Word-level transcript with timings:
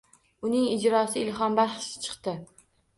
Uning 0.49 0.65
ijrosi 0.77 1.21
ilhombaxsh 1.27 1.95
chiqdi. 2.03 2.39